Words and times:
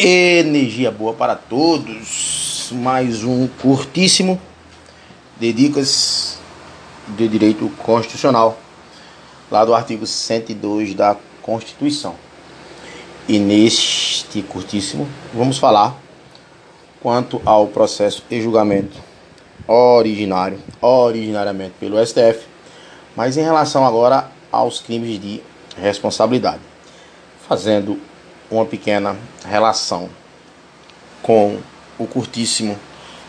Energia 0.00 0.92
boa 0.92 1.12
para 1.12 1.34
todos. 1.34 2.70
Mais 2.70 3.24
um 3.24 3.48
curtíssimo 3.48 4.40
de 5.40 5.52
dicas 5.52 6.38
de 7.08 7.26
direito 7.26 7.68
constitucional, 7.78 8.56
lá 9.50 9.64
do 9.64 9.74
artigo 9.74 10.06
102 10.06 10.94
da 10.94 11.16
Constituição. 11.42 12.14
E 13.26 13.40
neste 13.40 14.40
curtíssimo 14.42 15.08
vamos 15.34 15.58
falar 15.58 15.96
quanto 17.00 17.42
ao 17.44 17.66
processo 17.66 18.22
de 18.30 18.40
julgamento 18.40 18.96
originário, 19.66 20.60
originariamente 20.80 21.74
pelo 21.80 21.98
STF, 22.06 22.46
mas 23.16 23.36
em 23.36 23.42
relação 23.42 23.84
agora 23.84 24.30
aos 24.52 24.78
crimes 24.78 25.20
de 25.20 25.42
responsabilidade. 25.76 26.60
Fazendo 27.48 27.98
uma 28.50 28.64
pequena 28.64 29.16
relação 29.44 30.08
com 31.22 31.58
o 31.98 32.06
curtíssimo 32.06 32.78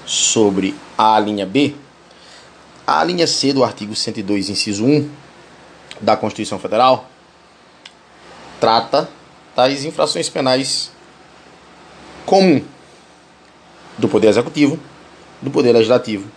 sobre 0.06 0.76
a 0.98 1.20
linha 1.20 1.46
B, 1.46 1.76
a 2.86 3.04
linha 3.04 3.28
C 3.28 3.54
do 3.54 3.64
artigo 3.64 3.96
102, 3.96 4.50
inciso 4.50 4.86
1 4.86 5.10
da 6.02 6.16
Constituição 6.16 6.58
Federal 6.58 7.08
trata 8.60 9.10
das 9.56 9.84
infrações 9.84 10.30
penais 10.30 10.92
comum 12.26 12.64
do 13.98 14.08
Poder 14.08 14.28
Executivo, 14.28 14.80
do 15.42 15.50
Poder 15.50 15.72
Legislativo, 15.74 16.30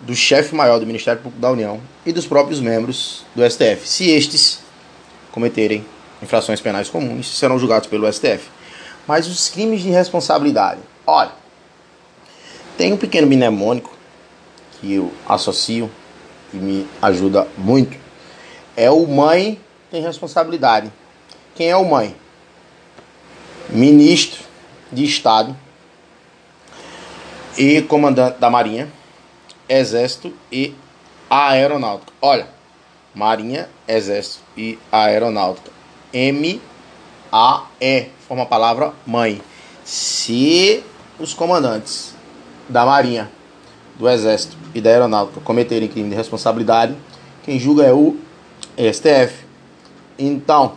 do 0.00 0.14
chefe 0.14 0.54
maior 0.54 0.78
do 0.78 0.86
Ministério 0.86 1.20
Público 1.22 1.40
da 1.40 1.50
União 1.50 1.80
e 2.04 2.12
dos 2.12 2.26
próprios 2.26 2.60
membros 2.60 3.24
do 3.34 3.48
STF, 3.48 3.86
se 3.88 4.10
estes 4.10 4.60
cometerem 5.32 5.84
infrações 6.22 6.60
penais 6.60 6.88
comuns 6.88 7.38
serão 7.38 7.58
julgados 7.58 7.88
pelo 7.88 8.10
STF. 8.10 8.48
Mas 9.06 9.26
os 9.26 9.48
crimes 9.48 9.82
de 9.82 9.90
responsabilidade, 9.90 10.80
olha, 11.06 11.32
tem 12.76 12.92
um 12.92 12.96
pequeno 12.96 13.26
mnemônico 13.26 13.96
que 14.80 14.94
eu 14.94 15.12
associo 15.28 15.90
e 16.52 16.56
me 16.56 16.86
ajuda 17.00 17.46
muito. 17.56 17.96
É 18.76 18.90
o 18.90 19.06
mãe 19.06 19.60
tem 19.90 20.02
responsabilidade. 20.02 20.92
Quem 21.54 21.70
é 21.70 21.76
o 21.76 21.84
mãe? 21.84 22.14
Ministro 23.70 24.44
de 24.92 25.04
Estado 25.04 25.56
e 27.56 27.80
comandante 27.82 28.38
da 28.38 28.50
Marinha, 28.50 28.90
Exército 29.68 30.32
e 30.52 30.74
Aeronáutica. 31.28 32.12
Olha, 32.20 32.48
Marinha, 33.14 33.68
Exército 33.88 34.44
e 34.56 34.78
Aeronáutica. 34.92 35.75
M-A-E, 36.16 38.06
forma 38.26 38.44
a 38.44 38.46
palavra 38.46 38.94
mãe. 39.06 39.42
Se 39.84 40.82
os 41.18 41.34
comandantes 41.34 42.14
da 42.70 42.86
Marinha, 42.86 43.30
do 43.98 44.08
Exército 44.08 44.56
e 44.74 44.80
da 44.80 44.88
Aeronáutica 44.88 45.42
cometerem 45.42 45.88
crime 45.88 46.08
de 46.08 46.16
responsabilidade, 46.16 46.96
quem 47.44 47.58
julga 47.58 47.84
é 47.84 47.92
o 47.92 48.16
STF. 48.78 49.44
Então, 50.18 50.76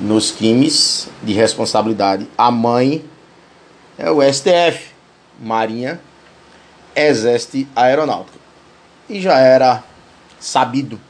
nos 0.00 0.32
crimes 0.32 1.08
de 1.22 1.32
responsabilidade, 1.32 2.28
a 2.36 2.50
mãe 2.50 3.04
é 3.96 4.10
o 4.10 4.20
STF, 4.20 4.90
Marinha, 5.40 6.00
Exército 6.92 7.56
e 7.58 7.68
Aeronáutica. 7.76 8.38
E 9.08 9.20
já 9.20 9.38
era 9.38 9.84
sabido 10.40 11.00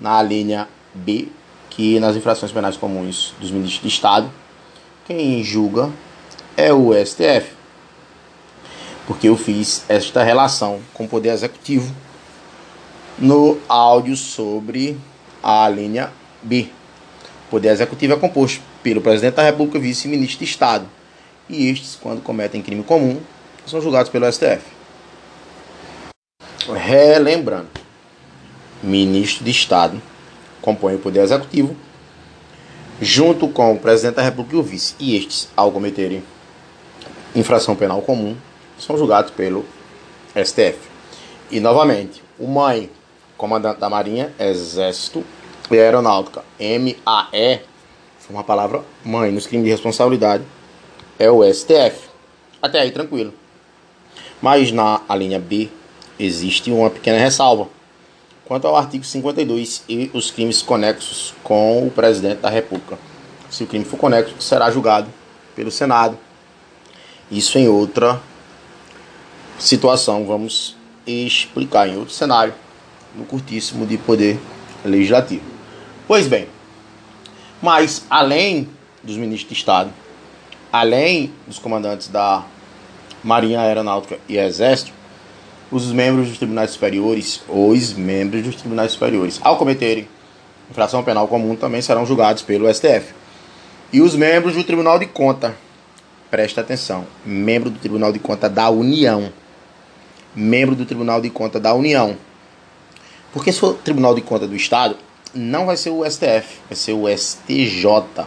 na 0.00 0.22
linha 0.22 0.68
B 0.94 1.28
que 1.74 1.98
nas 1.98 2.14
infrações 2.14 2.52
penais 2.52 2.76
comuns 2.76 3.34
dos 3.40 3.50
ministros 3.50 3.82
de 3.82 3.88
Estado, 3.88 4.30
quem 5.06 5.42
julga 5.42 5.90
é 6.56 6.72
o 6.72 6.92
STF. 6.94 7.52
Porque 9.06 9.28
eu 9.28 9.36
fiz 9.36 9.84
esta 9.88 10.22
relação 10.22 10.80
com 10.94 11.04
o 11.04 11.08
Poder 11.08 11.30
Executivo 11.30 11.94
no 13.18 13.58
áudio 13.68 14.16
sobre 14.16 14.96
a 15.42 15.68
linha 15.68 16.12
B. 16.42 16.68
O 17.48 17.50
Poder 17.50 17.68
Executivo 17.70 18.14
é 18.14 18.16
composto 18.16 18.62
pelo 18.82 19.00
Presidente 19.00 19.34
da 19.34 19.42
República 19.42 19.78
e 19.78 19.80
Vice-Ministro 19.80 20.38
de 20.38 20.44
Estado. 20.44 20.88
E 21.48 21.68
estes, 21.68 21.98
quando 22.00 22.22
cometem 22.22 22.62
crime 22.62 22.84
comum, 22.84 23.20
são 23.66 23.80
julgados 23.80 24.10
pelo 24.10 24.30
STF. 24.32 24.62
Relembrando, 26.72 27.68
Ministro 28.82 29.44
de 29.44 29.50
Estado 29.50 30.00
compõe 30.64 30.94
o 30.94 30.98
Poder 30.98 31.20
Executivo, 31.20 31.76
junto 32.98 33.48
com 33.48 33.74
o 33.74 33.78
Presidente 33.78 34.14
da 34.14 34.22
República 34.22 34.56
e 34.56 34.58
o 34.58 34.62
Vice, 34.62 34.94
e 34.98 35.14
estes, 35.14 35.50
ao 35.54 35.70
cometerem 35.70 36.24
infração 37.36 37.76
penal 37.76 38.00
comum, 38.00 38.34
são 38.78 38.96
julgados 38.96 39.30
pelo 39.30 39.66
STF. 40.34 40.78
E, 41.50 41.60
novamente, 41.60 42.22
o 42.38 42.46
MAE, 42.46 42.90
Comandante 43.36 43.78
da 43.78 43.90
Marinha, 43.90 44.32
Exército 44.38 45.22
e 45.70 45.78
Aeronáutica, 45.78 46.42
MAE, 46.58 47.60
uma 48.30 48.42
palavra 48.42 48.82
mãe 49.04 49.30
nos 49.30 49.46
crimes 49.46 49.66
de 49.66 49.70
responsabilidade, 49.70 50.44
é 51.18 51.30
o 51.30 51.44
STF. 51.44 52.08
Até 52.62 52.80
aí, 52.80 52.90
tranquilo. 52.90 53.34
Mas 54.40 54.72
na 54.72 55.02
a 55.06 55.14
linha 55.14 55.38
B 55.38 55.68
existe 56.18 56.70
uma 56.70 56.88
pequena 56.88 57.18
ressalva 57.18 57.68
quanto 58.44 58.66
ao 58.66 58.76
artigo 58.76 59.04
52 59.04 59.84
e 59.88 60.10
os 60.12 60.30
crimes 60.30 60.60
conexos 60.62 61.34
com 61.42 61.86
o 61.86 61.90
presidente 61.90 62.40
da 62.40 62.50
República. 62.50 62.98
Se 63.50 63.64
o 63.64 63.66
crime 63.66 63.84
for 63.84 63.96
conexo, 63.96 64.34
será 64.40 64.70
julgado 64.70 65.08
pelo 65.54 65.70
Senado. 65.70 66.18
Isso 67.30 67.58
em 67.58 67.68
outra 67.68 68.20
situação, 69.58 70.26
vamos 70.26 70.76
explicar 71.06 71.88
em 71.88 71.96
outro 71.96 72.12
cenário, 72.12 72.54
no 73.14 73.24
curtíssimo 73.24 73.86
de 73.86 73.96
poder 73.96 74.38
legislativo. 74.84 75.44
Pois 76.06 76.26
bem, 76.26 76.48
mas 77.62 78.04
além 78.10 78.68
dos 79.02 79.16
ministros 79.16 79.48
de 79.48 79.58
Estado, 79.58 79.90
além 80.72 81.32
dos 81.46 81.58
comandantes 81.58 82.08
da 82.08 82.44
Marinha 83.22 83.60
Aeronáutica 83.60 84.18
e 84.28 84.36
Exército, 84.36 84.92
os 85.76 85.92
membros 85.92 86.28
dos 86.28 86.38
tribunais 86.38 86.70
superiores, 86.70 87.42
os 87.48 87.92
membros 87.92 88.42
dos 88.42 88.56
tribunais 88.56 88.92
superiores, 88.92 89.40
ao 89.42 89.56
cometerem 89.56 90.08
infração 90.70 91.02
penal 91.02 91.26
comum, 91.26 91.56
também 91.56 91.82
serão 91.82 92.06
julgados 92.06 92.42
pelo 92.42 92.72
STF. 92.72 93.12
E 93.92 94.00
os 94.00 94.14
membros 94.14 94.54
do 94.54 94.64
Tribunal 94.64 94.98
de 94.98 95.06
Conta, 95.06 95.56
presta 96.30 96.60
atenção, 96.60 97.06
membro 97.24 97.70
do 97.70 97.78
Tribunal 97.78 98.12
de 98.12 98.18
Conta 98.18 98.48
da 98.48 98.70
União, 98.70 99.32
membro 100.34 100.74
do 100.74 100.84
Tribunal 100.84 101.20
de 101.20 101.30
Conta 101.30 101.60
da 101.60 101.74
União, 101.74 102.16
porque 103.32 103.52
se 103.52 103.60
for 103.60 103.74
Tribunal 103.74 104.14
de 104.14 104.20
Conta 104.20 104.46
do 104.46 104.54
Estado, 104.54 104.96
não 105.34 105.66
vai 105.66 105.76
ser 105.76 105.90
o 105.90 106.08
STF, 106.08 106.60
vai 106.68 106.76
ser 106.76 106.92
o 106.92 107.08
STJ. 107.08 108.26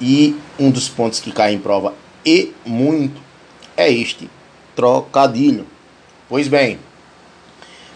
E 0.00 0.34
um 0.58 0.70
dos 0.70 0.88
pontos 0.88 1.20
que 1.20 1.32
cai 1.32 1.52
em 1.52 1.58
prova 1.58 1.92
e 2.24 2.54
muito 2.64 3.20
é 3.76 3.90
este 3.90 4.30
trocadilho. 4.74 5.66
Pois 6.28 6.46
bem, 6.46 6.78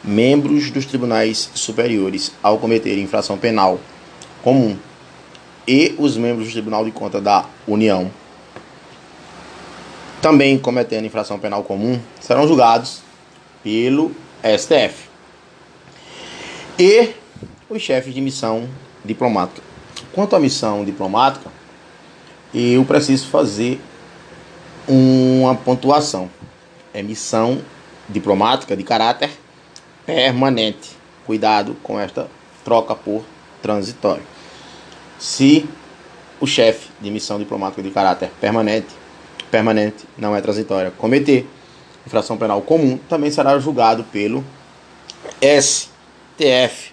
membros 0.02 0.70
dos 0.70 0.86
tribunais 0.86 1.50
superiores, 1.54 2.32
ao 2.42 2.56
cometerem 2.58 3.04
infração 3.04 3.36
penal 3.36 3.78
comum, 4.42 4.78
e 5.68 5.94
os 5.98 6.16
membros 6.16 6.46
do 6.48 6.52
Tribunal 6.52 6.82
de 6.82 6.90
Conta 6.92 7.20
da 7.20 7.44
União, 7.68 8.10
também 10.22 10.58
cometendo 10.58 11.04
infração 11.04 11.38
penal 11.38 11.62
comum, 11.62 12.00
serão 12.22 12.48
julgados 12.48 13.02
pelo 13.62 14.12
STF. 14.42 15.10
E 16.78 17.10
os 17.68 17.82
chefes 17.82 18.14
de 18.14 18.20
missão 18.22 18.66
diplomática. 19.04 19.60
Quanto 20.14 20.34
à 20.34 20.40
missão 20.40 20.86
diplomática, 20.86 21.50
eu 22.54 22.82
preciso 22.86 23.26
fazer 23.26 23.78
uma 24.88 25.54
pontuação. 25.54 26.30
É 26.94 27.02
missão 27.02 27.60
diplomática 28.08 28.76
de 28.76 28.82
caráter 28.82 29.30
permanente. 30.04 30.96
Cuidado 31.26 31.76
com 31.82 31.98
esta 31.98 32.28
troca 32.64 32.94
por 32.94 33.24
transitório. 33.60 34.24
Se 35.18 35.68
o 36.40 36.46
chefe 36.46 36.90
de 37.00 37.10
missão 37.10 37.38
diplomática 37.38 37.82
de 37.82 37.90
caráter 37.90 38.30
permanente, 38.40 38.88
permanente 39.50 40.04
não 40.18 40.34
é 40.34 40.40
transitória, 40.40 40.90
cometer 40.90 41.48
infração 42.06 42.36
penal 42.36 42.60
comum, 42.62 42.98
também 43.08 43.30
será 43.30 43.58
julgado 43.58 44.02
pelo 44.04 44.44
STF. 45.40 46.92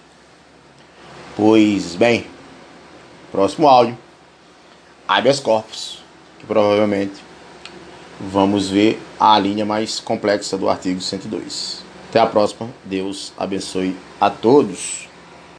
Pois 1.36 1.96
bem, 1.96 2.26
próximo 3.32 3.68
áudio, 3.68 3.98
habeas 5.08 5.40
corpus, 5.40 6.04
que 6.38 6.46
provavelmente 6.46 7.29
vamos 8.20 8.70
ver 8.70 9.02
a 9.20 9.38
linha 9.40 9.66
mais 9.66 10.00
complexa 10.00 10.58
do 10.58 10.70
artigo 10.70 11.02
102. 11.02 11.84
Até 12.10 12.20
a 12.20 12.26
próxima. 12.26 12.70
Deus 12.86 13.34
abençoe 13.38 13.96
a 14.20 14.30
todos. 14.30 15.09